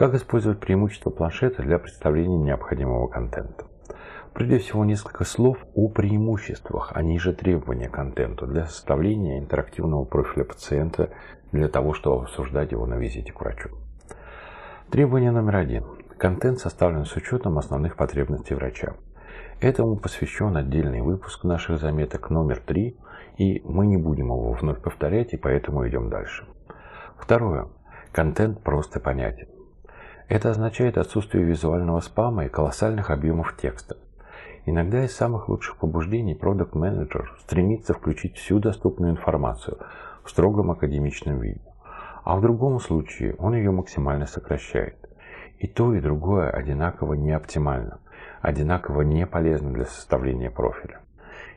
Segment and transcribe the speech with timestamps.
[0.00, 3.66] Как использовать преимущества планшета для представления необходимого контента?
[4.32, 10.44] Прежде всего, несколько слов о преимуществах, а ниже требования к контенту для составления интерактивного профиля
[10.44, 11.10] пациента
[11.52, 13.68] для того, чтобы обсуждать его на визите к врачу.
[14.90, 15.84] Требование номер один.
[16.16, 18.94] Контент составлен с учетом основных потребностей врача.
[19.60, 22.96] Этому посвящен отдельный выпуск наших заметок номер три,
[23.36, 26.46] и мы не будем его вновь повторять, и поэтому идем дальше.
[27.18, 27.68] Второе.
[28.12, 29.59] Контент просто понятен.
[30.30, 33.96] Это означает отсутствие визуального спама и колоссальных объемов текста.
[34.64, 39.78] Иногда из самых лучших побуждений продукт менеджер стремится включить всю доступную информацию
[40.22, 41.60] в строгом академичном виде,
[42.22, 44.94] а в другом случае он ее максимально сокращает.
[45.58, 47.98] И то, и другое одинаково неоптимально,
[48.40, 51.00] одинаково не полезно для составления профиля.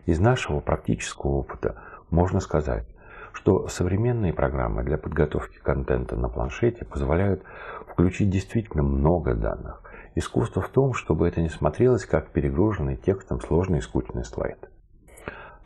[0.07, 1.75] Из нашего практического опыта
[2.09, 2.87] можно сказать,
[3.33, 7.43] что современные программы для подготовки контента на планшете позволяют
[7.87, 9.83] включить действительно много данных,
[10.15, 14.69] Искусство в том, чтобы это не смотрелось как перегруженный текстом сложный и скучный слайд.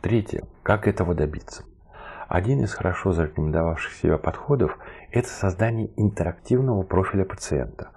[0.00, 0.44] Третье.
[0.62, 1.64] Как этого добиться?
[2.28, 4.78] Один из хорошо зарекомендовавших себя подходов–
[5.12, 7.90] это создание интерактивного профиля пациента,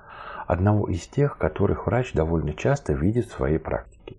[0.45, 4.17] одного из тех, которых врач довольно часто видит в своей практике.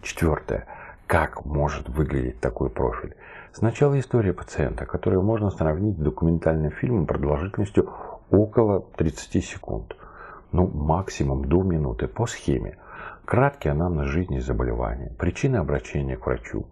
[0.00, 0.66] Четвертое.
[1.08, 3.16] Как может выглядеть такой профиль?
[3.52, 7.90] Сначала история пациента, которую можно сравнить с документальным фильмом продолжительностью
[8.30, 9.96] около 30 секунд–
[10.52, 12.78] ну максимум до минуты по схеме.
[13.24, 16.66] Краткий анамнез жизни заболевания, причины обращения к врачу,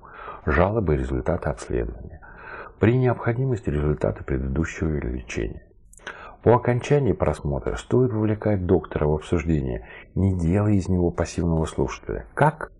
[0.47, 2.21] жалобы и результаты обследования.
[2.79, 5.63] При необходимости результаты предыдущего лечения.
[6.43, 12.25] По окончании просмотра стоит вовлекать доктора в обсуждение, не делая из него пассивного слушателя.
[12.35, 12.71] Как?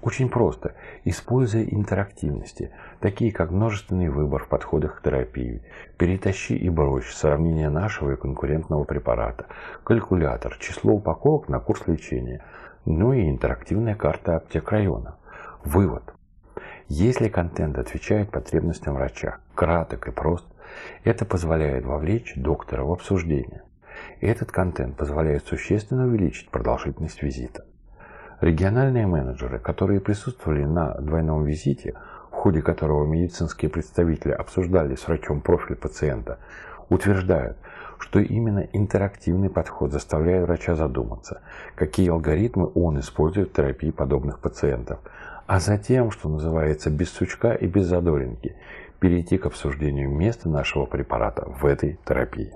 [0.00, 5.62] Очень просто, используя интерактивности, такие как множественный выбор в подходах к терапии,
[5.96, 9.46] перетащи и брось, сравнение нашего и конкурентного препарата,
[9.82, 12.44] калькулятор, число упаковок на курс лечения,
[12.84, 15.16] ну и интерактивная карта аптек района.
[15.64, 16.14] Вывод.
[16.86, 20.46] Если контент отвечает потребностям врача, краток и прост,
[21.02, 23.62] это позволяет вовлечь доктора в обсуждение.
[24.20, 27.64] Этот контент позволяет существенно увеличить продолжительность визита.
[28.40, 31.94] Региональные менеджеры, которые присутствовали на двойном визите,
[32.30, 36.38] в ходе которого медицинские представители обсуждали с врачом профиль пациента,
[36.88, 37.56] утверждают,
[37.98, 41.40] что именно интерактивный подход заставляет врача задуматься,
[41.74, 45.00] какие алгоритмы он использует в терапии подобных пациентов,
[45.48, 48.54] а затем, что называется, без сучка и без задоринки,
[49.00, 52.52] перейти к обсуждению места нашего препарата в этой терапии.